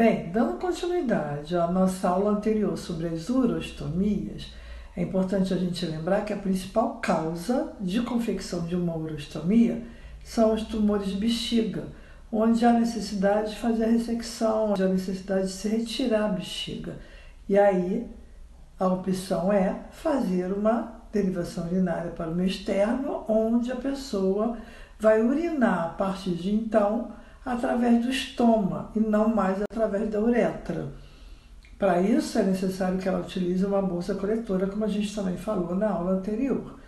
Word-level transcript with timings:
Bem, 0.00 0.30
dando 0.32 0.56
continuidade 0.56 1.54
à 1.54 1.66
nossa 1.66 2.08
aula 2.08 2.30
anterior 2.30 2.74
sobre 2.78 3.08
as 3.08 3.28
urostomias, 3.28 4.50
é 4.96 5.02
importante 5.02 5.52
a 5.52 5.58
gente 5.58 5.84
lembrar 5.84 6.24
que 6.24 6.32
a 6.32 6.38
principal 6.38 6.94
causa 7.02 7.74
de 7.78 8.00
confecção 8.00 8.64
de 8.64 8.74
uma 8.74 8.96
urostomia 8.96 9.82
são 10.24 10.54
os 10.54 10.62
tumores 10.62 11.08
de 11.08 11.18
bexiga, 11.18 11.84
onde 12.32 12.64
há 12.64 12.72
necessidade 12.72 13.50
de 13.50 13.58
fazer 13.58 13.84
a 13.84 13.88
ressecção, 13.88 14.70
onde 14.70 14.82
há 14.82 14.88
necessidade 14.88 15.48
de 15.48 15.52
se 15.52 15.68
retirar 15.68 16.30
a 16.30 16.32
bexiga. 16.32 16.96
E 17.46 17.58
aí 17.58 18.10
a 18.78 18.86
opção 18.86 19.52
é 19.52 19.80
fazer 19.90 20.50
uma 20.50 20.94
derivação 21.12 21.66
urinária 21.66 22.12
para 22.12 22.30
o 22.30 22.34
meio 22.34 22.48
externo, 22.48 23.22
onde 23.28 23.70
a 23.70 23.76
pessoa 23.76 24.56
vai 24.98 25.20
urinar 25.20 25.88
a 25.88 25.88
partir 25.90 26.30
de 26.30 26.54
então 26.54 27.19
através 27.44 28.04
do 28.04 28.10
estômago 28.10 28.90
e 28.96 29.00
não 29.00 29.28
mais 29.28 29.62
através 29.62 30.10
da 30.10 30.20
uretra. 30.20 30.88
Para 31.78 32.02
isso 32.02 32.38
é 32.38 32.42
necessário 32.42 32.98
que 32.98 33.08
ela 33.08 33.20
utilize 33.20 33.64
uma 33.64 33.80
bolsa 33.80 34.14
coletora, 34.14 34.66
como 34.66 34.84
a 34.84 34.88
gente 34.88 35.14
também 35.14 35.36
falou 35.36 35.74
na 35.74 35.88
aula 35.88 36.12
anterior. 36.12 36.78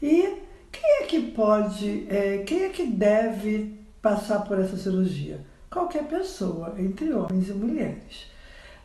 E 0.00 0.36
quem 0.70 1.02
é 1.02 1.02
que 1.06 1.20
pode, 1.32 2.06
é, 2.08 2.44
quem 2.46 2.64
é 2.64 2.68
que 2.68 2.86
deve 2.86 3.80
passar 4.00 4.40
por 4.40 4.58
essa 4.60 4.76
cirurgia? 4.76 5.44
Qualquer 5.68 6.04
pessoa, 6.04 6.74
entre 6.78 7.12
homens 7.12 7.48
e 7.48 7.52
mulheres. 7.52 8.30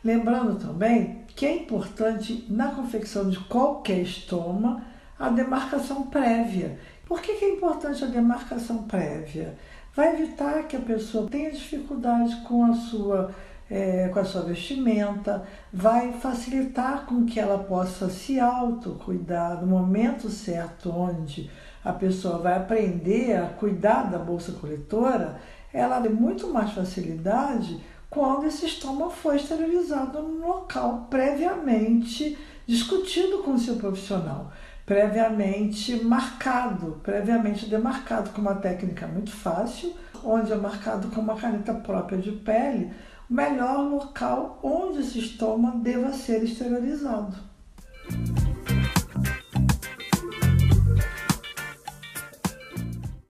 Lembrando 0.04 0.56
também 0.56 1.22
que 1.28 1.46
é 1.46 1.56
importante 1.56 2.44
na 2.48 2.72
confecção 2.72 3.30
de 3.30 3.38
qualquer 3.38 4.00
estoma 4.00 4.84
a 5.18 5.28
demarcação 5.28 6.02
prévia. 6.08 6.76
Por 7.06 7.20
que, 7.20 7.34
que 7.34 7.44
é 7.44 7.50
importante 7.50 8.02
a 8.02 8.08
demarcação 8.08 8.82
prévia? 8.82 9.56
Vai 9.94 10.14
evitar 10.14 10.62
que 10.66 10.76
a 10.76 10.80
pessoa 10.80 11.28
tenha 11.28 11.50
dificuldade 11.50 12.36
com 12.46 12.64
a 12.64 12.74
sua 12.74 13.34
é, 13.70 14.08
com 14.08 14.18
a 14.18 14.24
sua 14.24 14.42
vestimenta, 14.42 15.44
vai 15.72 16.12
facilitar 16.12 17.06
com 17.06 17.24
que 17.24 17.40
ela 17.40 17.58
possa 17.58 18.10
se 18.10 18.38
autocuidar 18.38 19.62
no 19.62 19.66
momento 19.66 20.28
certo 20.28 20.90
onde 20.90 21.50
a 21.82 21.90
pessoa 21.90 22.36
vai 22.36 22.58
aprender 22.58 23.34
a 23.34 23.46
cuidar 23.46 24.10
da 24.10 24.18
bolsa 24.18 24.52
coletora, 24.52 25.40
ela 25.72 26.02
tem 26.02 26.12
muito 26.12 26.48
mais 26.48 26.72
facilidade 26.72 27.80
quando 28.10 28.44
esse 28.44 28.66
estômago 28.66 29.10
foi 29.10 29.36
esterilizado 29.36 30.22
no 30.22 30.46
local 30.46 31.06
previamente 31.08 32.36
discutido 32.66 33.38
com 33.38 33.52
o 33.54 33.58
seu 33.58 33.76
profissional, 33.76 34.52
previamente 34.84 36.04
marcado, 36.04 37.00
previamente 37.02 37.66
demarcado 37.66 38.30
com 38.30 38.40
uma 38.40 38.54
técnica 38.54 39.06
muito 39.06 39.30
fácil, 39.30 39.94
onde 40.24 40.52
é 40.52 40.56
marcado 40.56 41.08
com 41.08 41.20
uma 41.20 41.36
caneta 41.36 41.74
própria 41.74 42.18
de 42.18 42.32
pele, 42.32 42.92
o 43.30 43.34
melhor 43.34 43.88
local 43.88 44.58
onde 44.62 45.00
esse 45.00 45.18
estômago 45.18 45.78
deva 45.78 46.12
ser 46.12 46.42
esterilizado. 46.42 47.36